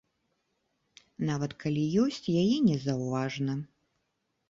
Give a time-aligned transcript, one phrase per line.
[1.29, 3.53] Нават калі ёсць, яе не заўважна.